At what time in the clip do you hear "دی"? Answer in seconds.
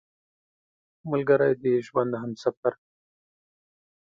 2.81-2.87